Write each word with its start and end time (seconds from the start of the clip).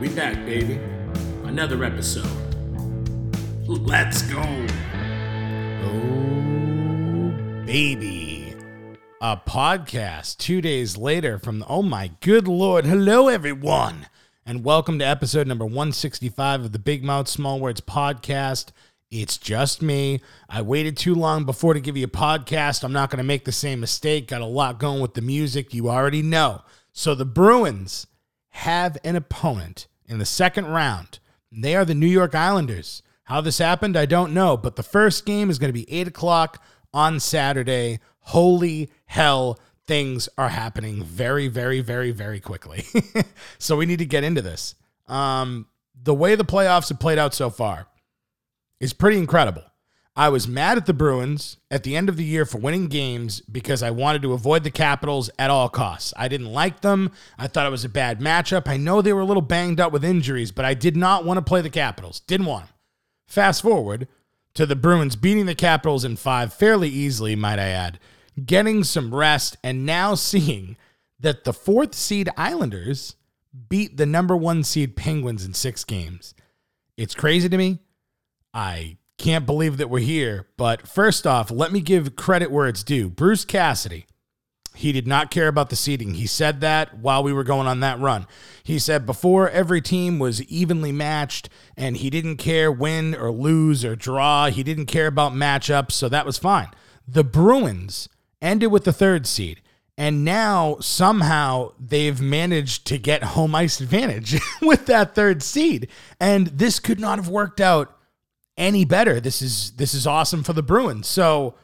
We 0.00 0.08
back, 0.08 0.34
baby. 0.46 0.80
Another 1.44 1.84
episode. 1.84 2.24
Let's 3.66 4.22
go. 4.22 4.40
Oh, 5.84 7.34
baby. 7.66 8.54
A 9.20 9.36
podcast 9.36 10.38
two 10.38 10.62
days 10.62 10.96
later 10.96 11.38
from 11.38 11.58
the, 11.58 11.66
oh 11.66 11.82
my 11.82 12.12
good 12.22 12.48
lord. 12.48 12.86
Hello, 12.86 13.28
everyone. 13.28 14.06
And 14.46 14.64
welcome 14.64 14.98
to 15.00 15.04
episode 15.04 15.46
number 15.46 15.66
165 15.66 16.64
of 16.64 16.72
the 16.72 16.78
Big 16.78 17.04
Mouth 17.04 17.28
Small 17.28 17.60
Words 17.60 17.82
podcast. 17.82 18.70
It's 19.10 19.36
just 19.36 19.82
me. 19.82 20.22
I 20.48 20.62
waited 20.62 20.96
too 20.96 21.14
long 21.14 21.44
before 21.44 21.74
to 21.74 21.80
give 21.80 21.98
you 21.98 22.06
a 22.06 22.08
podcast. 22.08 22.84
I'm 22.84 22.94
not 22.94 23.10
going 23.10 23.18
to 23.18 23.22
make 23.22 23.44
the 23.44 23.52
same 23.52 23.80
mistake. 23.80 24.28
Got 24.28 24.40
a 24.40 24.46
lot 24.46 24.78
going 24.78 25.02
with 25.02 25.12
the 25.12 25.20
music. 25.20 25.74
You 25.74 25.90
already 25.90 26.22
know. 26.22 26.62
So 26.94 27.14
the 27.14 27.26
Bruins 27.26 28.06
have 28.48 28.96
an 29.04 29.14
opponent 29.14 29.86
in 30.10 30.18
the 30.18 30.26
second 30.26 30.66
round. 30.66 31.20
They 31.52 31.74
are 31.76 31.84
the 31.84 31.94
New 31.94 32.06
York 32.06 32.34
Islanders. 32.34 33.02
How 33.24 33.40
this 33.40 33.58
happened, 33.58 33.96
I 33.96 34.06
don't 34.06 34.34
know, 34.34 34.56
but 34.56 34.74
the 34.74 34.82
first 34.82 35.24
game 35.24 35.48
is 35.50 35.58
going 35.58 35.68
to 35.68 35.72
be 35.72 35.90
8 35.90 36.08
o'clock 36.08 36.62
on 36.92 37.20
Saturday. 37.20 38.00
Holy 38.18 38.90
hell, 39.06 39.58
things 39.86 40.28
are 40.36 40.48
happening 40.48 41.04
very, 41.04 41.46
very, 41.46 41.80
very, 41.80 42.10
very 42.10 42.40
quickly. 42.40 42.84
so 43.58 43.76
we 43.76 43.86
need 43.86 44.00
to 44.00 44.04
get 44.04 44.24
into 44.24 44.42
this. 44.42 44.74
Um, 45.06 45.66
the 46.02 46.14
way 46.14 46.34
the 46.34 46.44
playoffs 46.44 46.88
have 46.88 46.98
played 46.98 47.18
out 47.18 47.32
so 47.32 47.48
far 47.48 47.86
is 48.80 48.92
pretty 48.92 49.18
incredible. 49.18 49.62
I 50.16 50.28
was 50.28 50.48
mad 50.48 50.76
at 50.76 50.86
the 50.86 50.92
Bruins 50.92 51.56
at 51.70 51.84
the 51.84 51.96
end 51.96 52.08
of 52.08 52.16
the 52.16 52.24
year 52.24 52.44
for 52.44 52.58
winning 52.58 52.88
games 52.88 53.40
because 53.42 53.82
I 53.82 53.90
wanted 53.90 54.22
to 54.22 54.32
avoid 54.32 54.64
the 54.64 54.70
Capitals 54.70 55.30
at 55.38 55.50
all 55.50 55.68
costs. 55.68 56.12
I 56.16 56.26
didn't 56.26 56.52
like 56.52 56.80
them. 56.80 57.12
I 57.38 57.46
thought 57.46 57.66
it 57.66 57.70
was 57.70 57.84
a 57.84 57.88
bad 57.88 58.20
matchup. 58.20 58.66
I 58.66 58.76
know 58.76 59.00
they 59.00 59.12
were 59.12 59.20
a 59.20 59.26
little 59.26 59.40
banged 59.40 59.80
up 59.80 59.92
with 59.92 60.04
injuries, 60.04 60.50
but 60.50 60.64
I 60.64 60.74
did 60.74 60.96
not 60.96 61.24
want 61.24 61.38
to 61.38 61.42
play 61.42 61.60
the 61.60 61.70
Capitals. 61.70 62.20
Didn't 62.20 62.46
want 62.46 62.66
them. 62.66 62.74
Fast 63.28 63.62
forward 63.62 64.08
to 64.54 64.66
the 64.66 64.76
Bruins 64.76 65.14
beating 65.14 65.46
the 65.46 65.54
Capitals 65.54 66.04
in 66.04 66.16
five 66.16 66.52
fairly 66.52 66.88
easily, 66.88 67.36
might 67.36 67.60
I 67.60 67.68
add, 67.68 68.00
getting 68.44 68.82
some 68.82 69.14
rest, 69.14 69.56
and 69.62 69.86
now 69.86 70.14
seeing 70.16 70.76
that 71.20 71.44
the 71.44 71.52
fourth 71.52 71.94
seed 71.94 72.28
Islanders 72.36 73.14
beat 73.68 73.96
the 73.96 74.06
number 74.06 74.36
one 74.36 74.64
seed 74.64 74.96
Penguins 74.96 75.44
in 75.44 75.54
six 75.54 75.84
games. 75.84 76.34
It's 76.96 77.14
crazy 77.14 77.48
to 77.48 77.56
me. 77.56 77.78
I 78.52 78.96
can't 79.20 79.46
believe 79.46 79.76
that 79.76 79.90
we're 79.90 80.00
here. 80.00 80.48
But 80.56 80.88
first 80.88 81.26
off, 81.26 81.50
let 81.50 81.72
me 81.72 81.80
give 81.80 82.16
credit 82.16 82.50
where 82.50 82.66
it's 82.66 82.82
due. 82.82 83.10
Bruce 83.10 83.44
Cassidy, 83.44 84.06
he 84.74 84.92
did 84.92 85.06
not 85.06 85.30
care 85.30 85.46
about 85.46 85.68
the 85.68 85.76
seeding. 85.76 86.14
He 86.14 86.26
said 86.26 86.60
that 86.62 86.98
while 86.98 87.22
we 87.22 87.32
were 87.32 87.44
going 87.44 87.66
on 87.66 87.80
that 87.80 88.00
run. 88.00 88.26
He 88.62 88.78
said 88.78 89.04
before 89.04 89.50
every 89.50 89.82
team 89.82 90.18
was 90.18 90.42
evenly 90.44 90.90
matched 90.90 91.50
and 91.76 91.98
he 91.98 92.08
didn't 92.08 92.38
care 92.38 92.72
win 92.72 93.14
or 93.14 93.30
lose 93.30 93.84
or 93.84 93.94
draw. 93.94 94.46
He 94.46 94.62
didn't 94.62 94.86
care 94.86 95.06
about 95.06 95.32
matchups, 95.32 95.92
so 95.92 96.08
that 96.08 96.26
was 96.26 96.38
fine. 96.38 96.70
The 97.06 97.24
Bruins 97.24 98.08
ended 98.40 98.72
with 98.72 98.84
the 98.84 98.92
third 98.92 99.26
seed. 99.26 99.60
And 99.98 100.24
now 100.24 100.78
somehow 100.80 101.72
they've 101.78 102.22
managed 102.22 102.86
to 102.86 102.96
get 102.96 103.22
home 103.22 103.54
ice 103.54 103.80
advantage 103.80 104.40
with 104.62 104.86
that 104.86 105.14
third 105.14 105.42
seed. 105.42 105.88
And 106.18 106.46
this 106.46 106.80
could 106.80 106.98
not 106.98 107.18
have 107.18 107.28
worked 107.28 107.60
out 107.60 107.99
any 108.60 108.84
better. 108.84 109.18
This 109.18 109.42
is 109.42 109.72
this 109.72 109.94
is 109.94 110.06
awesome 110.06 110.44
for 110.44 110.52
the 110.52 110.62
Bruins. 110.62 111.08
So 111.08 111.54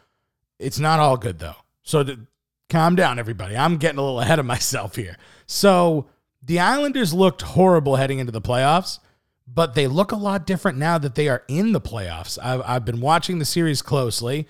it's 0.58 0.80
not 0.80 0.98
all 0.98 1.16
good 1.16 1.38
though. 1.38 1.54
So 1.82 2.04
calm 2.68 2.96
down, 2.96 3.20
everybody. 3.20 3.56
I'm 3.56 3.76
getting 3.76 3.98
a 3.98 4.02
little 4.02 4.20
ahead 4.20 4.40
of 4.40 4.46
myself 4.46 4.96
here. 4.96 5.16
So 5.46 6.06
the 6.42 6.58
Islanders 6.58 7.14
looked 7.14 7.42
horrible 7.42 7.96
heading 7.96 8.18
into 8.18 8.32
the 8.32 8.40
playoffs, 8.40 8.98
but 9.46 9.74
they 9.74 9.86
look 9.86 10.10
a 10.10 10.16
lot 10.16 10.46
different 10.46 10.78
now 10.78 10.98
that 10.98 11.14
they 11.14 11.28
are 11.28 11.44
in 11.46 11.72
the 11.72 11.80
playoffs. 11.80 12.38
I've, 12.42 12.62
I've 12.64 12.84
been 12.84 13.00
watching 13.00 13.38
the 13.38 13.44
series 13.44 13.82
closely. 13.82 14.48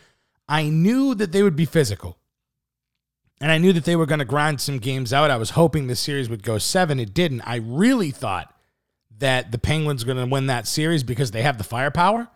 I 0.49 0.69
knew 0.69 1.15
that 1.17 1.33
they 1.33 1.43
would 1.43 1.57
be 1.57 1.67
physical. 1.67 2.17
And 3.41 3.51
I 3.51 3.59
knew 3.59 3.75
that 3.75 3.85
they 3.85 3.97
were 3.97 4.07
going 4.07 4.21
to 4.21 4.25
grind 4.25 4.63
some 4.63 4.79
games 4.79 5.13
out. 5.13 5.31
I 5.31 5.37
was 5.37 5.51
hoping 5.51 5.87
the 5.87 5.97
series 5.97 6.31
would 6.31 6.43
go 6.43 6.57
seven. 6.57 6.99
It 6.99 7.13
didn't. 7.13 7.43
I 7.43 7.57
really 7.57 8.11
thought 8.11 8.55
that 9.19 9.53
the 9.53 9.59
Penguins 9.59 10.05
were 10.07 10.15
going 10.15 10.27
to 10.27 10.33
win 10.33 10.47
that 10.47 10.67
series 10.67 11.03
because 11.03 11.33
they 11.33 11.43
have 11.43 11.59
the 11.59 11.65
firepower. 11.65 12.29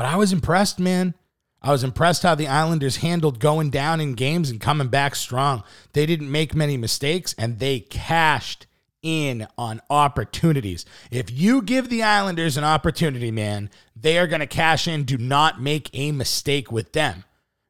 But 0.00 0.08
I 0.08 0.16
was 0.16 0.32
impressed, 0.32 0.80
man. 0.80 1.12
I 1.60 1.72
was 1.72 1.84
impressed 1.84 2.22
how 2.22 2.34
the 2.34 2.48
Islanders 2.48 2.96
handled 2.96 3.38
going 3.38 3.68
down 3.68 4.00
in 4.00 4.14
games 4.14 4.48
and 4.48 4.58
coming 4.58 4.88
back 4.88 5.14
strong. 5.14 5.62
They 5.92 6.06
didn't 6.06 6.32
make 6.32 6.54
many 6.54 6.78
mistakes 6.78 7.34
and 7.36 7.58
they 7.58 7.80
cashed 7.80 8.66
in 9.02 9.46
on 9.58 9.82
opportunities. 9.90 10.86
If 11.10 11.30
you 11.30 11.60
give 11.60 11.90
the 11.90 12.02
Islanders 12.02 12.56
an 12.56 12.64
opportunity, 12.64 13.30
man, 13.30 13.68
they 13.94 14.18
are 14.18 14.26
going 14.26 14.40
to 14.40 14.46
cash 14.46 14.88
in. 14.88 15.04
Do 15.04 15.18
not 15.18 15.60
make 15.60 15.90
a 15.92 16.12
mistake 16.12 16.72
with 16.72 16.94
them. 16.94 17.24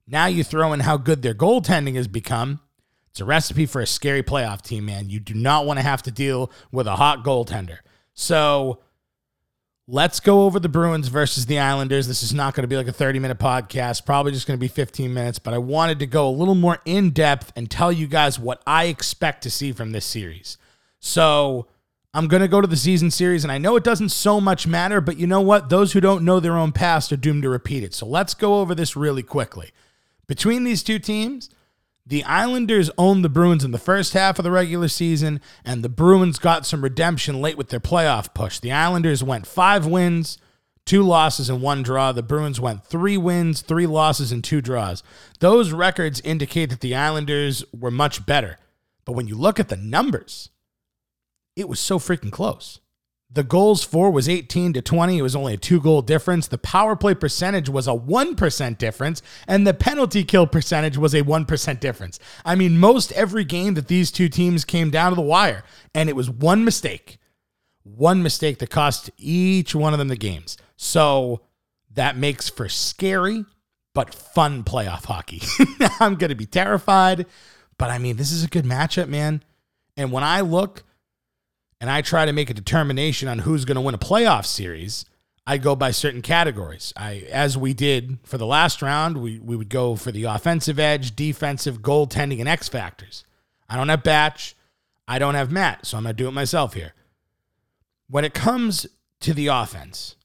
Now 0.07 0.27
you 0.27 0.45
throw 0.45 0.73
in 0.73 0.79
how 0.79 0.99
good 0.99 1.23
their 1.23 1.35
goaltending 1.35 1.97
has 1.97 2.07
become. 2.07 2.61
It's 3.09 3.21
a 3.21 3.25
recipe 3.25 3.67
for 3.67 3.81
a 3.81 3.89
scary 3.89 4.23
playoff 4.23 4.63
team, 4.63 4.85
man. 4.85 5.11
You 5.11 5.19
do 5.19 5.35
not 5.35 5.67
want 5.67 5.81
to 5.81 5.85
have 5.85 6.05
to 6.05 6.13
deal 6.13 6.53
with 6.71 6.87
a 6.87 6.95
hot 6.95 7.25
goaltender. 7.25 7.79
So 8.15 8.79
let's 9.93 10.21
go 10.21 10.45
over 10.45 10.61
the 10.61 10.69
Bruins 10.69 11.09
versus 11.09 11.47
the 11.47 11.59
Islanders. 11.59 12.06
This 12.06 12.23
is 12.23 12.33
not 12.33 12.55
going 12.55 12.62
to 12.62 12.69
be 12.69 12.77
like 12.77 12.87
a 12.87 12.93
30 12.93 13.19
minute 13.19 13.39
podcast, 13.39 14.06
probably 14.06 14.31
just 14.31 14.47
going 14.47 14.56
to 14.56 14.61
be 14.61 14.69
15 14.69 15.12
minutes, 15.12 15.41
but 15.41 15.53
I 15.53 15.59
wanted 15.59 15.99
to 15.99 16.06
go 16.06 16.28
a 16.28 16.31
little 16.31 16.55
more 16.55 16.78
in 16.84 17.11
depth 17.11 17.53
and 17.56 17.69
tell 17.69 17.91
you 17.91 18.06
guys 18.06 18.39
what 18.39 18.62
I 18.69 18.84
expect 18.84 19.43
to 19.43 19.51
see 19.51 19.73
from 19.73 19.91
this 19.91 20.05
series. 20.05 20.59
So 21.01 21.67
I'm 22.15 22.28
going 22.28 22.41
to 22.41 22.49
go 22.49 22.61
to 22.61 22.69
the 22.69 22.77
season 22.77 23.11
series, 23.11 23.43
and 23.43 23.51
I 23.51 23.59
know 23.59 23.75
it 23.75 23.83
doesn't 23.83 24.11
so 24.11 24.41
much 24.41 24.65
matter, 24.65 25.01
but 25.01 25.19
you 25.19 25.27
know 25.27 25.41
what? 25.41 25.71
Those 25.71 25.93
who 25.93 26.01
don't 26.01 26.25
know 26.25 26.39
their 26.39 26.57
own 26.57 26.71
past 26.71 27.12
are 27.12 27.17
doomed 27.17 27.43
to 27.43 27.49
repeat 27.49 27.83
it. 27.83 27.93
So 27.93 28.07
let's 28.07 28.34
go 28.34 28.61
over 28.61 28.77
this 28.77 28.95
really 28.95 29.25
quickly. 29.25 29.71
Between 30.28 30.62
these 30.62 30.84
two 30.84 31.01
teams, 31.01 31.51
the 32.06 32.25
Islanders 32.25 32.91
owned 32.99 33.25
the 33.25 33.28
Bruins 33.28 33.65
in 33.65 33.71
the 33.71 33.78
first 33.78 34.15
half 34.15 34.38
of 34.38 34.43
the 34.43 34.50
regular 34.50 34.88
season, 34.88 35.41
and 35.65 35.83
the 35.83 35.88
Bruins 35.88 36.38
got 36.38 36.66
some 36.66 36.83
redemption 36.83 37.41
late 37.41 37.56
with 37.56 37.69
their 37.69 37.81
playoff 37.81 38.34
push. 38.34 38.59
The 38.59 38.72
Islanders 38.72 39.22
went 39.22 39.47
five 39.47 39.87
wins, 39.87 40.39
two 40.84 41.03
losses, 41.03 41.49
and 41.49 41.62
one 41.62 41.83
draw. 41.83 42.12
The 42.12 42.22
Bruins 42.22 42.60
went 42.60 42.84
three 42.84 43.16
wins, 43.16 43.60
three 43.60 43.87
losses, 43.87 44.33
and 44.33 44.43
two 44.43 44.60
draws. 44.60 45.03
Those 45.39 45.72
records 45.72 46.21
indicate 46.22 46.71
that 46.71 46.81
the 46.81 46.97
Islanders 46.97 47.65
were 47.72 47.91
much 47.91 48.27
better. 48.27 48.59
But 49.05 49.12
when 49.12 49.28
you 49.28 49.37
look 49.37 49.60
at 49.60 49.69
the 49.69 49.77
numbers, 49.77 50.50
it 51.55 51.69
was 51.69 51.81
so 51.81 51.99
freaking 51.99 52.33
close. 52.33 52.81
The 53.33 53.45
goals 53.45 53.85
for 53.85 54.11
was 54.11 54.29
18 54.29 54.73
to 54.73 54.83
20. 54.83 55.19
It 55.19 55.23
was 55.23 55.37
only 55.37 55.55
a 55.55 55.57
two 55.57 55.81
goal 55.81 56.03
difference. 56.03 56.49
The 56.49 56.59
power 56.59 56.97
play 56.97 57.15
percentage 57.15 57.69
was 57.69 57.87
a 57.87 57.93
1% 57.93 58.79
difference, 58.79 59.23
and 59.47 59.65
the 59.65 59.75
penalty 59.75 60.25
kill 60.25 60.49
percentage 60.49 60.97
was 60.97 61.15
a 61.15 61.23
1% 61.23 61.81
difference. 61.81 62.19
I 62.45 62.57
mean, 62.57 62.79
most 62.79 63.13
every 63.13 63.45
game 63.45 63.75
that 63.75 63.87
these 63.87 64.11
two 64.11 64.29
teams 64.29 64.65
came 64.65 64.91
down 64.91 65.13
to 65.13 65.17
the 65.17 65.23
wire, 65.23 65.63
and 65.95 66.09
it 66.09 66.16
was 66.16 66.28
one 66.28 66.65
mistake. 66.65 67.19
One 67.84 68.22
mistake 68.22 68.59
that 68.59 68.71
cost 68.71 69.10
each 69.16 69.75
one 69.75 69.93
of 69.93 70.01
them 70.01 70.09
the 70.09 70.16
games. 70.16 70.57
So 70.77 71.43
that 71.95 72.16
makes 72.16 72.49
for 72.49 72.69
scary 72.69 73.45
but 73.95 74.15
fun 74.15 74.65
playoff 74.65 75.04
hockey. 75.04 75.43
I'm 76.01 76.16
going 76.16 76.31
to 76.31 76.34
be 76.37 76.47
terrified, 76.47 77.27
but 77.78 77.91
I 77.91 77.99
mean, 77.99 78.16
this 78.16 78.33
is 78.33 78.45
a 78.45 78.49
good 78.49 78.65
matchup, 78.65 79.09
man. 79.09 79.43
And 79.97 80.13
when 80.13 80.25
I 80.25 80.41
look, 80.41 80.84
and 81.80 81.91
I 81.91 82.03
try 82.03 82.27
to 82.27 82.32
make 82.32 82.50
a 82.50 82.54
determination 82.54 83.28
on 83.28 83.41
who's 83.41 83.65
going 83.65 83.77
to 83.77 83.80
win 83.80 83.94
a 83.94 83.98
playoff 83.98 84.44
series, 84.44 85.06
I 85.47 85.59
go 85.59 85.74
by 85.74 85.91
certain 85.91 86.22
categories. 86.22 86.92
I, 86.97 87.27
as 87.30 87.56
we 87.56 87.72
did 87.72 88.18
for 88.22 88.38
the 88.38 88.47
last 88.47 88.82
round, 88.82 89.16
we, 89.16 89.38
we 89.38 89.56
would 89.56 89.71
go 89.71 89.97
for 89.97 90.12
the 90.12 90.24
offensive 90.24 90.78
edge, 90.78 91.16
defensive, 91.16 91.80
goaltending, 91.80 92.41
and 92.41 92.48
X 92.48 92.68
factors. 92.68 93.24
I 93.68 93.77
don't 93.77 93.88
have 93.88 94.03
Batch. 94.03 94.54
I 95.09 95.18
don't 95.18 95.34
have 95.34 95.50
Matt, 95.50 95.86
so 95.86 95.97
I'm 95.97 96.04
going 96.04 96.15
to 96.15 96.22
do 96.22 96.28
it 96.28 96.32
myself 96.32 96.74
here. 96.74 96.92
When 98.09 98.24
it 98.24 98.34
comes 98.34 98.86
to 99.21 99.32
the 99.32 99.48
offense, 99.48 100.16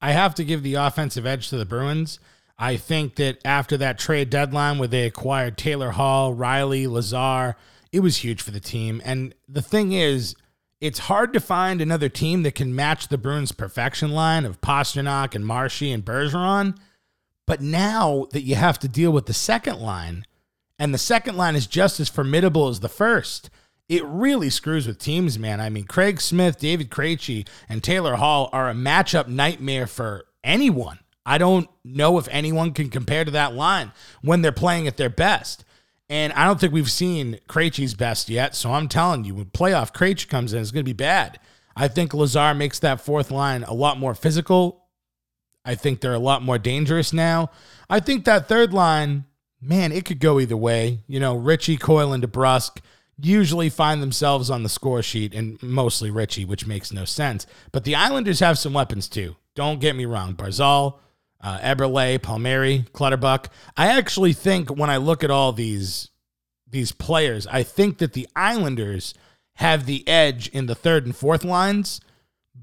I 0.00 0.12
have 0.12 0.34
to 0.36 0.44
give 0.44 0.62
the 0.62 0.74
offensive 0.74 1.26
edge 1.26 1.48
to 1.48 1.58
the 1.58 1.66
Bruins. 1.66 2.18
I 2.58 2.76
think 2.76 3.16
that 3.16 3.38
after 3.44 3.76
that 3.78 3.98
trade 3.98 4.30
deadline 4.30 4.78
where 4.78 4.88
they 4.88 5.06
acquired 5.06 5.58
Taylor 5.58 5.90
Hall, 5.90 6.32
Reilly, 6.32 6.86
Lazar, 6.86 7.56
it 7.90 8.00
was 8.00 8.18
huge 8.18 8.40
for 8.40 8.50
the 8.50 8.60
team. 8.60 9.02
And 9.04 9.34
the 9.48 9.62
thing 9.62 9.92
is, 9.92 10.34
it's 10.82 10.98
hard 10.98 11.32
to 11.32 11.38
find 11.38 11.80
another 11.80 12.08
team 12.08 12.42
that 12.42 12.56
can 12.56 12.74
match 12.74 13.06
the 13.06 13.16
Bruins' 13.16 13.52
perfection 13.52 14.10
line 14.10 14.44
of 14.44 14.60
Pastrnak 14.60 15.32
and 15.36 15.46
Marchy 15.46 15.92
and 15.92 16.04
Bergeron. 16.04 16.76
But 17.46 17.60
now 17.60 18.26
that 18.32 18.42
you 18.42 18.56
have 18.56 18.80
to 18.80 18.88
deal 18.88 19.12
with 19.12 19.26
the 19.26 19.32
second 19.32 19.78
line, 19.78 20.26
and 20.80 20.92
the 20.92 20.98
second 20.98 21.36
line 21.36 21.54
is 21.54 21.68
just 21.68 22.00
as 22.00 22.08
formidable 22.08 22.66
as 22.66 22.80
the 22.80 22.88
first, 22.88 23.48
it 23.88 24.04
really 24.04 24.50
screws 24.50 24.88
with 24.88 24.98
teams, 24.98 25.38
man. 25.38 25.60
I 25.60 25.70
mean, 25.70 25.84
Craig 25.84 26.20
Smith, 26.20 26.58
David 26.58 26.90
Krejci, 26.90 27.46
and 27.68 27.80
Taylor 27.84 28.16
Hall 28.16 28.50
are 28.52 28.68
a 28.68 28.74
matchup 28.74 29.28
nightmare 29.28 29.86
for 29.86 30.24
anyone. 30.42 30.98
I 31.24 31.38
don't 31.38 31.70
know 31.84 32.18
if 32.18 32.26
anyone 32.32 32.72
can 32.72 32.90
compare 32.90 33.24
to 33.24 33.30
that 33.30 33.54
line 33.54 33.92
when 34.20 34.42
they're 34.42 34.50
playing 34.50 34.88
at 34.88 34.96
their 34.96 35.10
best. 35.10 35.64
And 36.12 36.34
I 36.34 36.44
don't 36.44 36.60
think 36.60 36.74
we've 36.74 36.90
seen 36.90 37.38
Krejci's 37.48 37.94
best 37.94 38.28
yet. 38.28 38.54
So 38.54 38.70
I'm 38.70 38.86
telling 38.86 39.24
you, 39.24 39.34
when 39.34 39.46
playoff 39.46 39.94
Krejci 39.94 40.28
comes 40.28 40.52
in, 40.52 40.60
it's 40.60 40.70
going 40.70 40.84
to 40.84 40.88
be 40.88 40.92
bad. 40.92 41.40
I 41.74 41.88
think 41.88 42.12
Lazar 42.12 42.52
makes 42.52 42.78
that 42.80 43.00
fourth 43.00 43.30
line 43.30 43.62
a 43.62 43.72
lot 43.72 43.98
more 43.98 44.14
physical. 44.14 44.84
I 45.64 45.74
think 45.74 46.02
they're 46.02 46.12
a 46.12 46.18
lot 46.18 46.42
more 46.42 46.58
dangerous 46.58 47.14
now. 47.14 47.50
I 47.88 47.98
think 47.98 48.26
that 48.26 48.46
third 48.46 48.74
line, 48.74 49.24
man, 49.58 49.90
it 49.90 50.04
could 50.04 50.20
go 50.20 50.38
either 50.38 50.54
way. 50.54 50.98
You 51.06 51.18
know, 51.18 51.34
Ritchie, 51.34 51.78
Coyle, 51.78 52.12
and 52.12 52.22
DeBrusk 52.22 52.82
usually 53.16 53.70
find 53.70 54.02
themselves 54.02 54.50
on 54.50 54.64
the 54.64 54.68
score 54.68 55.02
sheet, 55.02 55.32
and 55.32 55.62
mostly 55.62 56.10
Ritchie, 56.10 56.44
which 56.44 56.66
makes 56.66 56.92
no 56.92 57.06
sense. 57.06 57.46
But 57.70 57.84
the 57.84 57.94
Islanders 57.94 58.40
have 58.40 58.58
some 58.58 58.74
weapons 58.74 59.08
too. 59.08 59.36
Don't 59.54 59.80
get 59.80 59.96
me 59.96 60.04
wrong. 60.04 60.34
Barzal, 60.34 60.98
uh, 61.42 61.58
Eberle, 61.58 62.20
Palmieri, 62.22 62.84
Clutterbuck. 62.92 63.50
I 63.76 63.88
actually 63.88 64.32
think 64.32 64.70
when 64.70 64.90
I 64.90 64.96
look 64.98 65.24
at 65.24 65.30
all 65.30 65.52
these 65.52 66.08
these 66.68 66.92
players, 66.92 67.46
I 67.48 67.62
think 67.62 67.98
that 67.98 68.14
the 68.14 68.26
Islanders 68.34 69.12
have 69.56 69.84
the 69.84 70.06
edge 70.08 70.48
in 70.48 70.66
the 70.66 70.74
third 70.74 71.04
and 71.04 71.14
fourth 71.14 71.44
lines, 71.44 72.00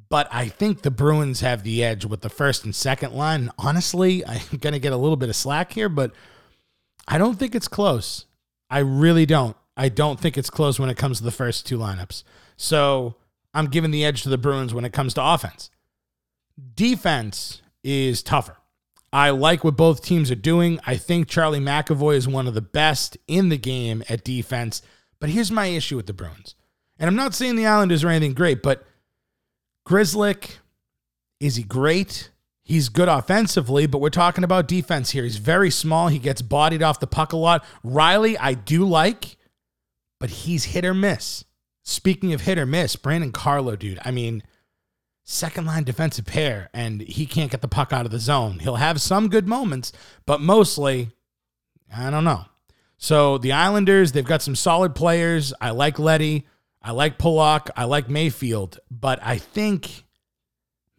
but 0.10 0.28
I 0.32 0.48
think 0.48 0.82
the 0.82 0.90
Bruins 0.90 1.42
have 1.42 1.62
the 1.62 1.84
edge 1.84 2.06
with 2.06 2.22
the 2.22 2.30
first 2.30 2.66
and 2.66 2.74
second 2.74 3.14
line. 3.14 3.52
Honestly, 3.60 4.26
I'm 4.28 4.58
going 4.60 4.74
to 4.74 4.80
get 4.80 4.94
a 4.94 4.98
little 4.98 5.18
bit 5.18 5.30
of 5.30 5.36
slack 5.36 5.74
here, 5.74 5.90
but 5.90 6.12
I 7.08 7.18
don't 7.18 7.38
think 7.38 7.54
it's 7.54 7.68
close. 7.68 8.26
I 8.70 8.80
really 8.80 9.26
don't. 9.26 9.56
I 9.78 9.90
don't 9.90 10.20
think 10.20 10.38
it's 10.38 10.50
close 10.50 10.80
when 10.80 10.90
it 10.90 10.98
comes 10.98 11.20
to 11.20 11.24
the 11.24 11.32
first 11.32 11.66
two 11.66 11.78
lineups. 11.78 12.24
So 12.58 13.16
I'm 13.54 13.68
giving 13.68 13.92
the 13.92 14.04
edge 14.04 14.24
to 14.24 14.30
the 14.30 14.38
Bruins 14.38 14.74
when 14.74 14.86
it 14.86 14.94
comes 14.94 15.14
to 15.14 15.24
offense. 15.24 15.70
Defense 16.76 17.62
is 17.84 18.22
tougher. 18.22 18.58
I 19.12 19.32
like 19.32 19.64
what 19.64 19.76
both 19.76 20.04
teams 20.04 20.30
are 20.30 20.36
doing. 20.36 20.80
I 20.86 20.98
think 20.98 21.28
Charlie 21.28 21.60
McAvoy 21.60 22.16
is 22.16 22.28
one 22.28 22.48
of 22.48 22.54
the 22.54 22.62
best 22.62 23.18
in 23.28 23.50
the 23.50 23.58
game 23.58 24.04
at 24.08 24.24
defense. 24.24 24.82
But 25.20 25.30
here's 25.30 25.52
my 25.52 25.68
issue 25.68 25.96
with 25.96 26.06
the 26.06 26.14
Bruins. 26.14 26.56
And 26.98 27.08
I'm 27.08 27.16
not 27.16 27.34
saying 27.34 27.56
the 27.56 27.66
Islanders 27.66 28.04
are 28.04 28.10
anything 28.10 28.34
great, 28.34 28.62
but 28.62 28.86
Grzelcyk, 29.88 30.58
is 31.40 31.56
he 31.56 31.64
great? 31.64 32.30
He's 32.64 32.90
good 32.90 33.08
offensively, 33.08 33.88
but 33.88 34.00
we're 34.00 34.12
talking 34.12 34.44
about 34.44 34.68
defense 34.68 35.10
here. 35.10 35.24
He's 35.24 35.38
very 35.38 35.72
small. 35.72 36.10
He 36.10 36.20
gets 36.20 36.44
bodied 36.44 36.84
off 36.84 37.00
the 37.00 37.08
puck 37.08 37.34
a 37.34 37.38
lot. 37.38 37.66
Reilly, 37.84 38.38
I 38.38 38.54
do 38.54 38.86
like, 38.86 39.38
but 40.20 40.30
he's 40.30 40.66
hit 40.66 40.86
or 40.86 40.94
miss. 40.94 41.46
Speaking 41.84 42.34
of 42.34 42.42
hit 42.42 42.60
or 42.60 42.68
miss, 42.68 42.96
Brandon 42.96 43.32
Carlo, 43.32 43.76
dude, 43.76 43.98
I 44.06 44.12
mean, 44.12 44.44
second 45.30 45.66
line 45.66 45.84
defensive 45.84 46.26
pair, 46.26 46.70
and 46.74 47.02
he 47.02 47.26
can't 47.26 47.52
get 47.52 47.62
the 47.62 47.68
puck 47.68 47.94
out 47.94 48.06
of 48.06 48.12
the 48.12 48.20
zone. 48.20 48.60
He'll 48.60 48.76
have 48.76 49.00
some 49.00 49.30
good 49.30 49.48
moments, 49.48 49.92
but 50.26 50.42
mostly, 50.42 51.12
I 51.96 52.10
don't 52.10 52.24
know. 52.24 52.46
So 52.98 53.38
the 53.38 53.52
Islanders, 53.52 54.12
they've 54.12 54.26
got 54.26 54.42
some 54.42 54.56
solid 54.56 54.96
players. 54.96 55.54
I 55.62 55.70
like 55.70 56.00
Letty. 56.00 56.48
I 56.82 56.92
like 56.92 57.20
Pulock. 57.20 57.70
I 57.78 57.86
like 57.86 58.10
Mayfield. 58.10 58.80
But 58.90 59.20
I 59.22 59.38
think, 59.38 60.04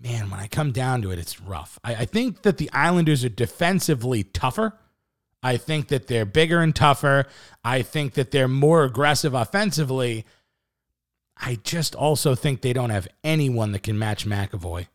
man, 0.00 0.30
when 0.30 0.40
I 0.40 0.46
come 0.46 0.70
down 0.70 1.02
to 1.02 1.10
it, 1.10 1.18
it's 1.18 1.40
rough. 1.40 1.78
I, 1.82 1.96
I 1.96 2.04
think 2.04 2.42
that 2.42 2.58
the 2.58 2.70
Islanders 2.72 3.24
are 3.24 3.30
defensively 3.30 4.22
tougher. 4.22 4.78
I 5.42 5.56
think 5.56 5.88
that 5.88 6.06
they're 6.06 6.24
bigger 6.24 6.60
and 6.60 6.74
tougher. 6.74 7.26
I 7.64 7.82
think 7.82 8.14
that 8.14 8.30
they're 8.30 8.48
more 8.48 8.84
aggressive 8.84 9.34
offensively. 9.34 10.24
I 11.40 11.56
just 11.64 11.94
also 11.94 12.34
think 12.34 12.60
they 12.60 12.72
don't 12.72 12.90
have 12.90 13.08
anyone 13.24 13.72
that 13.72 13.82
can 13.82 13.98
match 13.98 14.26
McAvoy. 14.26 14.88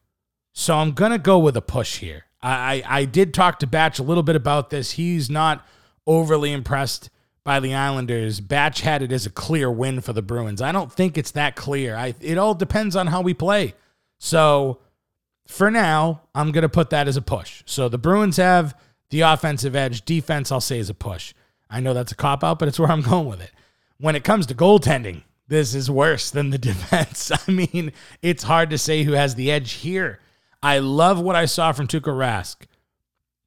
So 0.53 0.75
I'm 0.75 0.91
going 0.91 1.11
to 1.11 1.17
go 1.17 1.39
with 1.39 1.57
a 1.57 1.61
push 1.61 1.97
here. 1.97 2.25
I, 2.41 2.83
I, 2.85 2.99
I 2.99 3.05
did 3.05 3.33
talk 3.33 3.59
to 3.59 3.67
Batch 3.67 3.99
a 3.99 4.03
little 4.03 4.23
bit 4.23 4.35
about 4.35 4.69
this. 4.69 4.91
He's 4.91 5.29
not 5.29 5.65
overly 6.05 6.53
impressed 6.53 7.09
by 7.43 7.59
the 7.59 7.73
Islanders. 7.73 8.39
Batch 8.39 8.81
had 8.81 9.01
it 9.01 9.11
as 9.11 9.25
a 9.25 9.31
clear 9.31 9.71
win 9.71 10.01
for 10.01 10.13
the 10.13 10.21
Bruins. 10.21 10.61
I 10.61 10.71
don't 10.71 10.93
think 10.93 11.17
it's 11.17 11.31
that 11.31 11.55
clear. 11.55 11.95
I, 11.95 12.13
it 12.21 12.37
all 12.37 12.53
depends 12.53 12.95
on 12.95 13.07
how 13.07 13.21
we 13.21 13.33
play. 13.33 13.73
So 14.19 14.79
for 15.47 15.71
now, 15.71 16.21
I'm 16.33 16.51
going 16.51 16.61
to 16.61 16.69
put 16.69 16.91
that 16.91 17.07
as 17.07 17.17
a 17.17 17.21
push. 17.21 17.63
So 17.65 17.89
the 17.89 17.97
Bruins 17.97 18.37
have 18.37 18.77
the 19.09 19.21
offensive 19.21 19.75
edge. 19.75 20.05
Defense, 20.05 20.51
I'll 20.51 20.61
say, 20.61 20.79
is 20.79 20.89
a 20.89 20.95
push. 20.95 21.33
I 21.69 21.79
know 21.79 21.93
that's 21.93 22.11
a 22.11 22.15
cop 22.15 22.43
out, 22.43 22.59
but 22.59 22.67
it's 22.67 22.79
where 22.79 22.91
I'm 22.91 23.01
going 23.09 23.27
with 23.27 23.41
it. 23.41 23.51
When 23.97 24.15
it 24.15 24.23
comes 24.23 24.45
to 24.47 24.55
goaltending, 24.55 25.23
this 25.47 25.75
is 25.75 25.89
worse 25.89 26.31
than 26.31 26.49
the 26.49 26.57
defense. 26.71 27.31
I 27.31 27.51
mean, 27.51 27.91
it's 28.21 28.43
hard 28.43 28.69
to 28.71 28.77
say 28.77 29.03
who 29.03 29.13
has 29.13 29.35
the 29.35 29.51
edge 29.51 29.73
here. 29.73 30.19
I 30.63 30.79
love 30.79 31.19
what 31.19 31.35
I 31.35 31.45
saw 31.45 31.71
from 31.71 31.87
Tuukka 31.87 32.11
Rask, 32.11 32.65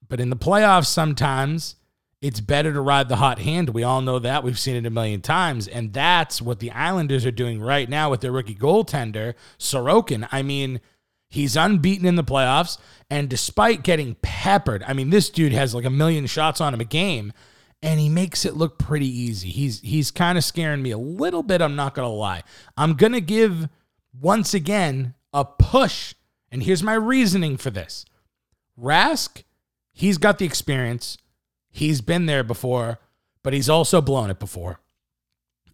but 0.09 0.21
in 0.21 0.31
the 0.31 0.37
playoffs, 0.37 0.87
sometimes 0.87 1.77
it's 2.21 2.41
better 2.41 2.73
to 2.73 2.81
ride 2.81 3.09
the 3.09 3.17
hot 3.17 3.39
hand. 3.39 3.71
We 3.71 3.85
all 3.85 4.01
know 4.01 4.19
that. 4.19 4.43
We've 4.43 4.59
seen 4.59 4.77
it 4.77 4.87
a 4.87 4.91
million 4.91 5.21
times. 5.21 5.69
And 5.69 5.93
that's 5.93 6.43
what 6.43 6.59
the 6.59 6.73
Islanders 6.73 7.25
are 7.25 7.31
doing 7.31 7.61
right 7.61 7.89
now 7.89 8.11
with 8.11 8.21
their 8.21 8.33
rookie 8.33 8.57
goaltender, 8.57 9.35
Sorokin. 9.59 10.29
I 10.33 10.43
mean, 10.43 10.81
he's 11.29 11.57
unbeaten 11.57 12.07
in 12.07 12.17
the 12.17 12.25
playoffs. 12.25 12.79
And 13.09 13.29
despite 13.29 13.85
getting 13.85 14.17
peppered, 14.17 14.83
I 14.87 14.95
mean, 14.95 15.11
this 15.11 15.31
dude 15.31 15.53
has 15.53 15.75
like 15.75 15.85
a 15.85 15.91
million 15.91 16.27
shots 16.27 16.61
on 16.61 16.75
him 16.75 16.81
a 16.81 16.85
game 16.85 17.33
and 17.83 18.01
he 18.01 18.09
makes 18.09 18.45
it 18.45 18.57
look 18.57 18.79
pretty 18.79 19.09
easy. 19.09 19.51
He's 19.51 19.81
he's 19.81 20.11
kind 20.11 20.37
of 20.37 20.45
scaring 20.45 20.83
me 20.83 20.91
a 20.91 20.99
little 20.99 21.43
bit, 21.43 21.63
I'm 21.63 21.77
not 21.77 21.95
going 21.95 22.07
to 22.09 22.13
lie. 22.13 22.43
I'm 22.77 22.95
going 22.95 23.13
to 23.13 23.21
give 23.21 23.69
once 24.19 24.55
again 24.55 25.15
a 25.33 25.45
push. 25.45 26.15
And 26.51 26.63
here's 26.63 26.83
my 26.83 26.95
reasoning 26.95 27.57
for 27.57 27.71
this. 27.71 28.05
Rask, 28.81 29.43
he's 29.93 30.19
got 30.19 30.39
the 30.39 30.47
experience. 30.47 31.19
He's 31.71 32.01
been 32.01 32.27
there 32.27 32.43
before, 32.43 32.99
but 33.43 33.53
he's 33.53 33.69
also 33.69 34.01
blown 34.01 34.31
it 34.31 34.39
before. 34.39 34.81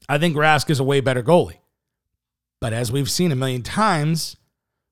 I 0.09 0.19
think 0.19 0.37
Rask 0.37 0.69
is 0.69 0.81
a 0.81 0.85
way 0.85 1.01
better 1.01 1.23
goalie. 1.23 1.59
But 2.61 2.73
as 2.73 2.91
we've 2.91 3.11
seen 3.11 3.32
a 3.32 3.37
million 3.37 3.63
times, 3.63 4.37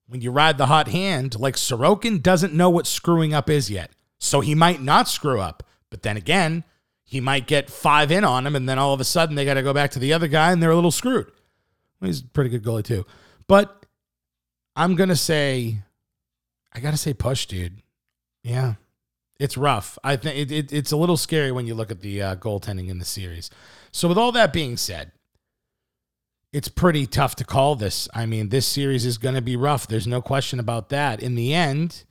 when 0.07 0.21
you 0.21 0.31
ride 0.31 0.57
the 0.57 0.67
hot 0.67 0.87
hand, 0.87 1.39
like 1.39 1.55
Sorokin 1.55 2.21
doesn't 2.21 2.53
know 2.53 2.69
what 2.69 2.87
screwing 2.87 3.33
up 3.33 3.49
is 3.49 3.69
yet. 3.69 3.91
So 4.19 4.41
he 4.41 4.55
might 4.55 4.81
not 4.81 5.07
screw 5.07 5.39
up. 5.39 5.63
But 5.89 6.03
then 6.03 6.17
again, 6.17 6.63
he 7.13 7.21
might 7.21 7.45
get 7.45 7.69
five 7.69 8.11
in 8.11 8.23
on 8.23 8.47
him, 8.47 8.55
and 8.55 8.67
then 8.67 8.79
all 8.79 8.91
of 8.91 8.99
a 8.99 9.03
sudden 9.03 9.35
they 9.35 9.45
got 9.45 9.53
to 9.53 9.61
go 9.61 9.71
back 9.71 9.91
to 9.91 9.99
the 9.99 10.13
other 10.13 10.27
guy 10.27 10.51
and 10.51 10.63
they're 10.63 10.71
a 10.71 10.75
little 10.75 10.89
screwed. 10.89 11.31
He's 12.01 12.21
a 12.21 12.25
pretty 12.25 12.49
good 12.49 12.63
goalie 12.63 12.83
too. 12.83 13.05
But 13.47 13.85
I'm 14.75 14.95
to 14.95 15.15
say, 15.15 15.77
I 16.73 16.79
got 16.79 16.89
to 16.89 16.97
say 16.97 17.13
push, 17.13 17.45
dude. 17.45 17.83
Yeah. 18.41 18.73
It's 19.39 19.57
rough. 19.57 19.99
I 20.03 20.15
think 20.15 20.37
it, 20.37 20.51
it, 20.51 20.73
it's 20.73 20.91
a 20.91 20.97
little 20.97 21.15
scary 21.15 21.51
when 21.51 21.67
you 21.67 21.75
look 21.75 21.91
at 21.91 22.01
the 22.01 22.19
uh, 22.19 22.35
goaltending 22.35 22.89
in 22.89 22.97
the 22.97 23.05
series. 23.05 23.51
So, 23.91 24.07
with 24.07 24.17
all 24.17 24.31
that 24.31 24.51
being 24.51 24.75
said, 24.75 25.11
it's 26.51 26.67
pretty 26.67 27.05
tough 27.05 27.35
to 27.35 27.43
call 27.43 27.75
this. 27.75 28.09
I 28.11 28.25
mean, 28.25 28.49
this 28.49 28.65
series 28.65 29.05
is 29.05 29.19
going 29.19 29.35
to 29.35 29.41
be 29.41 29.55
rough. 29.55 29.85
There's 29.85 30.07
no 30.07 30.19
question 30.19 30.59
about 30.59 30.89
that. 30.89 31.21
In 31.21 31.35
the 31.35 31.53
end, 31.53 32.05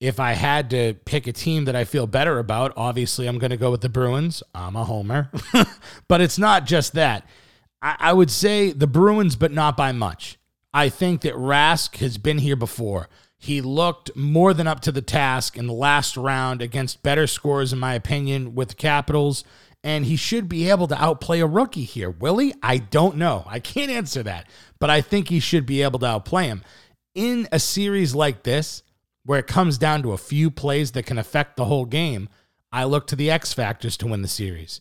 if 0.00 0.20
I 0.20 0.32
had 0.32 0.70
to 0.70 0.94
pick 1.04 1.26
a 1.26 1.32
team 1.32 1.64
that 1.64 1.76
I 1.76 1.84
feel 1.84 2.06
better 2.06 2.38
about, 2.38 2.72
obviously 2.76 3.26
I'm 3.26 3.38
going 3.38 3.50
to 3.50 3.56
go 3.56 3.70
with 3.70 3.80
the 3.80 3.88
Bruins. 3.88 4.42
I'm 4.54 4.76
a 4.76 4.84
homer. 4.84 5.30
but 6.08 6.20
it's 6.20 6.38
not 6.38 6.66
just 6.66 6.92
that. 6.94 7.26
I, 7.80 7.96
I, 7.98 8.12
would 8.12 8.30
say 8.30 8.72
the 8.72 8.86
Bruins, 8.86 9.36
but 9.36 9.52
not 9.52 9.76
by 9.76 9.92
much. 9.92 10.38
I 10.74 10.90
think 10.90 11.22
that 11.22 11.34
Rask 11.34 11.96
has 11.96 12.18
been 12.18 12.38
here 12.38 12.56
before. 12.56 13.08
He 13.38 13.60
looked 13.62 14.14
more 14.14 14.52
than 14.52 14.66
up 14.66 14.80
to 14.80 14.92
the 14.92 15.02
task 15.02 15.56
in 15.56 15.66
the 15.66 15.72
last 15.72 16.16
round 16.16 16.60
against 16.60 17.02
better 17.02 17.26
scores, 17.26 17.72
in 17.72 17.78
my 17.78 17.94
opinion, 17.94 18.54
with 18.54 18.70
the 18.70 18.74
Capitals. 18.74 19.44
And 19.82 20.04
he 20.04 20.16
should 20.16 20.48
be 20.48 20.68
able 20.68 20.88
to 20.88 21.02
outplay 21.02 21.40
a 21.40 21.46
rookie 21.46 21.84
here. 21.84 22.10
Will 22.10 22.38
he? 22.38 22.52
I 22.62 22.78
don't 22.78 23.16
know. 23.16 23.44
I 23.46 23.60
can't 23.60 23.90
answer 23.90 24.22
that. 24.24 24.48
But 24.78 24.90
I 24.90 25.00
think 25.00 25.28
he 25.28 25.40
should 25.40 25.64
be 25.64 25.82
able 25.82 25.98
to 26.00 26.06
outplay 26.06 26.48
him. 26.48 26.62
In 27.14 27.48
a 27.52 27.58
series 27.58 28.14
like 28.14 28.42
this, 28.42 28.82
where 29.26 29.40
it 29.40 29.46
comes 29.46 29.76
down 29.76 30.02
to 30.02 30.12
a 30.12 30.18
few 30.18 30.50
plays 30.50 30.92
that 30.92 31.04
can 31.04 31.18
affect 31.18 31.56
the 31.56 31.66
whole 31.66 31.84
game, 31.84 32.28
I 32.72 32.84
look 32.84 33.06
to 33.08 33.16
the 33.16 33.30
X 33.30 33.52
factors 33.52 33.96
to 33.98 34.06
win 34.06 34.22
the 34.22 34.28
series. 34.28 34.80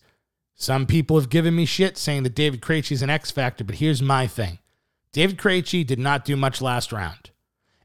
Some 0.53 0.85
people 0.85 1.19
have 1.19 1.29
given 1.29 1.55
me 1.55 1.65
shit 1.65 1.97
saying 1.97 2.23
that 2.23 2.35
David 2.35 2.61
Krejci 2.61 2.93
is 2.93 3.01
an 3.01 3.09
X 3.09 3.31
factor, 3.31 3.63
but 3.63 3.75
here's 3.75 4.01
my 4.01 4.27
thing. 4.27 4.59
David 5.11 5.37
Krejci 5.37 5.85
did 5.85 5.99
not 5.99 6.23
do 6.23 6.35
much 6.35 6.61
last 6.61 6.91
round. 6.91 7.31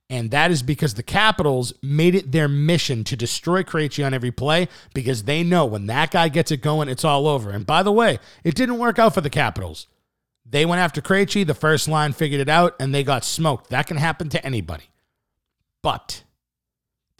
And 0.08 0.32
that 0.32 0.50
is 0.50 0.62
because 0.62 0.94
the 0.94 1.04
Capitals 1.04 1.72
made 1.82 2.16
it 2.16 2.32
their 2.32 2.48
mission 2.48 3.04
to 3.04 3.16
destroy 3.16 3.62
Krejci 3.62 4.04
on 4.04 4.12
every 4.12 4.32
play 4.32 4.68
because 4.92 5.22
they 5.22 5.44
know 5.44 5.64
when 5.64 5.86
that 5.86 6.10
guy 6.10 6.28
gets 6.28 6.50
it 6.50 6.58
going, 6.58 6.88
it's 6.88 7.04
all 7.04 7.28
over. 7.28 7.50
And 7.50 7.64
by 7.64 7.84
the 7.84 7.92
way, 7.92 8.18
it 8.42 8.56
didn't 8.56 8.78
work 8.78 8.98
out 8.98 9.14
for 9.14 9.20
the 9.20 9.30
Capitals. 9.30 9.86
They 10.44 10.66
went 10.66 10.80
after 10.80 11.00
Krejci. 11.00 11.46
The 11.46 11.54
first 11.54 11.86
line 11.86 12.12
figured 12.12 12.40
it 12.40 12.48
out, 12.48 12.74
and 12.80 12.92
they 12.92 13.04
got 13.04 13.24
smoked. 13.24 13.70
That 13.70 13.86
can 13.86 13.98
happen 13.98 14.28
to 14.30 14.44
anybody. 14.44 14.90
But 15.80 16.24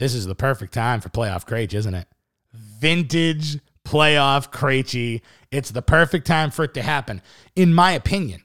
this 0.01 0.15
is 0.15 0.27
the 0.27 0.35
perfect 0.35 0.73
time 0.73 1.03
for 1.03 1.11
playoff 1.11 1.47
Krejci, 1.47 1.75
isn't 1.75 1.95
it? 1.95 2.09
Vintage 2.55 3.59
playoff 3.85 4.51
Krejci. 4.51 5.21
It's 5.51 5.71
the 5.71 5.83
perfect 5.83 6.27
time 6.27 6.51
for 6.51 6.65
it 6.65 6.73
to 6.75 6.83
happen. 6.83 7.21
In 7.55 7.75
my 7.75 7.93
opinion, 7.93 8.43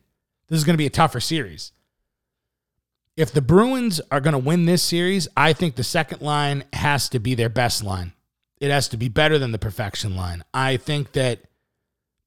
this 0.50 0.58
is 0.58 0.66
going 0.66 0.74
to 0.74 0.78
be 0.78 0.86
a 0.86 0.92
tougher 0.92 1.22
series. 1.22 1.72
If 3.16 3.32
the 3.32 3.42
Bruins 3.42 4.02
are 4.12 4.20
going 4.20 4.34
to 4.34 4.38
win 4.38 4.66
this 4.66 4.84
series, 4.84 5.30
I 5.38 5.54
think 5.54 5.76
the 5.76 5.84
second 5.84 6.22
line 6.22 6.66
has 6.74 7.08
to 7.10 7.20
be 7.20 7.36
their 7.36 7.48
best 7.48 7.86
line. 7.86 8.12
It 8.60 8.70
has 8.70 8.90
to 8.90 8.98
be 8.98 9.08
better 9.08 9.40
than 9.40 9.54
the 9.54 9.58
perfection 9.58 10.18
line. 10.18 10.44
I 10.54 10.76
think 10.76 11.14
that 11.14 11.40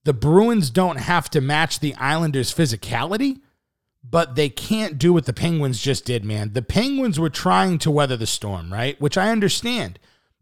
the 0.05 0.15
Bruins 0.15 0.71
don't 0.71 1.01
have 1.01 1.29
to 1.31 1.43
match 1.43 1.81
the 1.81 1.95
Islanders' 1.97 2.55
physicality, 2.55 3.43
but 4.03 4.35
they 4.35 4.49
can't 4.49 4.99
do 4.99 5.13
what 5.13 5.27
the 5.27 5.33
Penguins 5.33 5.81
just 5.81 6.05
did, 6.05 6.25
man. 6.25 6.53
The 6.53 6.63
Penguins 6.63 7.19
were 7.19 7.31
trying 7.31 7.79
to 7.79 7.91
weather 7.91 8.17
the 8.17 8.27
storm, 8.27 8.73
right? 8.73 9.01
Which 9.01 9.19
I 9.19 9.31
understand. 9.31 9.99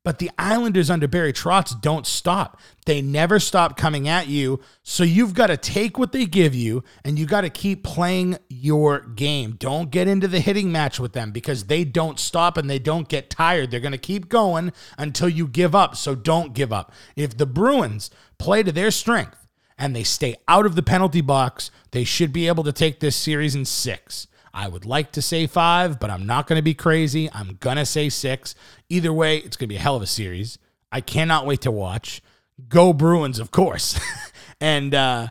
But 0.06 0.20
the 0.20 0.30
Islanders 0.38 0.88
under 0.88 1.08
Barry 1.08 1.32
Trotz 1.32 1.80
don't 1.80 2.06
stop. 2.06 2.60
They 2.84 3.02
never 3.02 3.40
stop 3.40 3.76
coming 3.76 4.06
at 4.06 4.28
you. 4.28 4.60
So 4.84 5.02
you've 5.02 5.34
got 5.34 5.48
to 5.48 5.56
take 5.56 5.98
what 5.98 6.12
they 6.12 6.26
give 6.26 6.54
you 6.54 6.84
and 7.04 7.18
you 7.18 7.26
got 7.26 7.40
to 7.40 7.50
keep 7.50 7.82
playing 7.82 8.38
your 8.48 9.00
game. 9.00 9.56
Don't 9.58 9.90
get 9.90 10.06
into 10.06 10.28
the 10.28 10.38
hitting 10.38 10.70
match 10.70 11.00
with 11.00 11.12
them 11.12 11.32
because 11.32 11.64
they 11.64 11.82
don't 11.82 12.20
stop 12.20 12.56
and 12.56 12.70
they 12.70 12.78
don't 12.78 13.08
get 13.08 13.30
tired. 13.30 13.72
They're 13.72 13.80
going 13.80 13.90
to 13.90 13.98
keep 13.98 14.28
going 14.28 14.72
until 14.96 15.28
you 15.28 15.48
give 15.48 15.74
up. 15.74 15.96
So 15.96 16.14
don't 16.14 16.54
give 16.54 16.72
up. 16.72 16.92
If 17.16 17.36
the 17.36 17.46
Bruins 17.46 18.08
play 18.38 18.62
to 18.62 18.70
their 18.70 18.92
strength 18.92 19.45
and 19.78 19.94
they 19.94 20.02
stay 20.02 20.36
out 20.48 20.66
of 20.66 20.74
the 20.74 20.82
penalty 20.82 21.20
box, 21.20 21.70
they 21.90 22.04
should 22.04 22.32
be 22.32 22.48
able 22.48 22.64
to 22.64 22.72
take 22.72 23.00
this 23.00 23.16
series 23.16 23.54
in 23.54 23.64
six. 23.64 24.26
I 24.54 24.68
would 24.68 24.86
like 24.86 25.12
to 25.12 25.22
say 25.22 25.46
five, 25.46 26.00
but 26.00 26.08
I'm 26.08 26.24
not 26.24 26.46
going 26.46 26.58
to 26.58 26.62
be 26.62 26.72
crazy. 26.72 27.30
I'm 27.32 27.58
going 27.60 27.76
to 27.76 27.84
say 27.84 28.08
six. 28.08 28.54
Either 28.88 29.12
way, 29.12 29.36
it's 29.38 29.56
going 29.56 29.68
to 29.68 29.72
be 29.72 29.76
a 29.76 29.80
hell 29.80 29.96
of 29.96 30.02
a 30.02 30.06
series. 30.06 30.58
I 30.90 31.02
cannot 31.02 31.44
wait 31.44 31.60
to 31.62 31.70
watch. 31.70 32.22
Go 32.68 32.94
Bruins, 32.94 33.38
of 33.38 33.50
course. 33.50 34.00
and 34.60 34.94
uh, 34.94 35.28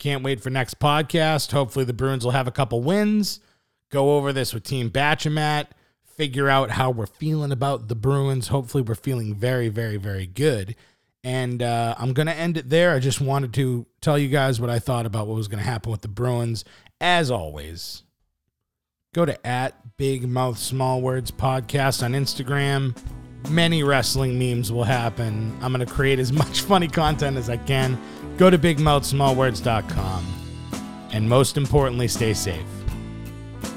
can't 0.00 0.24
wait 0.24 0.40
for 0.40 0.50
next 0.50 0.80
podcast. 0.80 1.52
Hopefully, 1.52 1.84
the 1.84 1.92
Bruins 1.92 2.24
will 2.24 2.32
have 2.32 2.48
a 2.48 2.52
couple 2.52 2.82
wins. 2.82 3.38
Go 3.90 4.16
over 4.16 4.32
this 4.32 4.52
with 4.52 4.64
Team 4.64 4.90
Batchamat. 4.90 5.66
Figure 6.04 6.48
out 6.48 6.72
how 6.72 6.90
we're 6.90 7.06
feeling 7.06 7.52
about 7.52 7.86
the 7.86 7.94
Bruins. 7.94 8.48
Hopefully, 8.48 8.82
we're 8.82 8.96
feeling 8.96 9.34
very, 9.36 9.68
very, 9.68 9.98
very 9.98 10.26
good. 10.26 10.74
And 11.24 11.62
uh, 11.62 11.94
I'm 11.98 12.12
going 12.12 12.26
to 12.26 12.34
end 12.34 12.58
it 12.58 12.68
there. 12.68 12.92
I 12.92 12.98
just 12.98 13.20
wanted 13.20 13.54
to 13.54 13.86
tell 14.02 14.18
you 14.18 14.28
guys 14.28 14.60
what 14.60 14.68
I 14.68 14.78
thought 14.78 15.06
about 15.06 15.26
what 15.26 15.36
was 15.36 15.48
going 15.48 15.58
to 15.58 15.64
happen 15.64 15.90
with 15.90 16.02
the 16.02 16.08
Bruins 16.08 16.64
as 17.00 17.30
always, 17.30 18.02
go 19.14 19.24
to 19.24 19.46
at 19.46 19.96
Big 19.96 20.28
Mouth 20.28 20.58
Small 20.58 21.00
Words 21.00 21.30
Podcast 21.30 22.02
on 22.02 22.12
Instagram. 22.12 22.96
Many 23.50 23.82
wrestling 23.82 24.38
memes 24.38 24.72
will 24.72 24.84
happen. 24.84 25.56
I'm 25.60 25.72
going 25.72 25.86
to 25.86 25.92
create 25.92 26.18
as 26.18 26.32
much 26.44 26.60
funny 26.60 26.88
content 26.88 27.36
as 27.36 27.50
I 27.50 27.56
can. 27.56 28.00
Go 28.36 28.50
to 28.50 28.58
bigmouthsmallwords.com. 28.58 30.26
And 31.12 31.28
most 31.28 31.56
importantly, 31.56 32.08
stay 32.08 32.34
safe. 32.34 32.66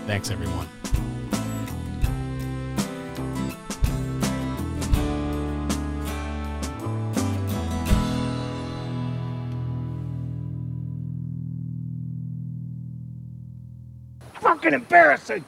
Thanks, 0.08 0.32
everyone. 0.32 0.77
Fucking 14.68 14.74
embarrassing. 14.82 15.46